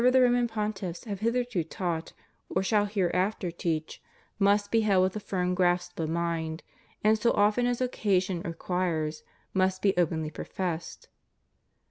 [0.03, 2.13] the Roman Pontiffs have hitherto taught,
[2.49, 4.01] or shall here after teach,
[4.39, 6.63] must be held with a firm grasp of mind,
[7.03, 9.21] and, so often as occasion requires,
[9.53, 11.07] must be openly professed.